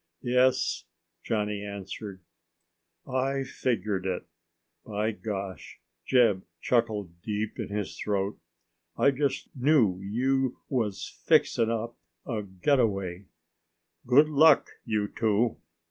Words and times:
"Yes," 0.23 0.85
Johnny 1.23 1.63
answered. 1.63 2.21
"I 3.05 3.43
figgered 3.43 4.07
it, 4.07 4.25
by 4.83 5.11
gosh!" 5.11 5.79
Jeb 6.07 6.41
chuckled 6.59 7.21
deep 7.21 7.59
in 7.59 7.67
his 7.69 7.95
throat. 7.99 8.39
"I 8.97 9.11
just 9.11 9.55
knew 9.55 9.99
you 10.01 10.57
was 10.69 11.21
fixin' 11.27 11.69
up 11.69 11.99
a 12.25 12.41
getaway. 12.41 13.25
Good 14.07 14.27
luck, 14.27 14.71
you 14.85 15.07
two!" 15.07 15.57